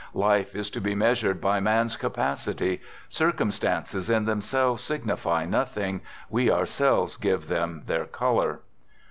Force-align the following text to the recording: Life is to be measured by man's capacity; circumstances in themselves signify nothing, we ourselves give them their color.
Life 0.15 0.55
is 0.55 0.71
to 0.71 0.81
be 0.81 0.95
measured 0.95 1.39
by 1.39 1.59
man's 1.59 1.95
capacity; 1.95 2.81
circumstances 3.07 4.09
in 4.09 4.25
themselves 4.25 4.81
signify 4.81 5.45
nothing, 5.45 6.01
we 6.27 6.49
ourselves 6.49 7.17
give 7.17 7.47
them 7.47 7.83
their 7.85 8.05
color. 8.05 8.61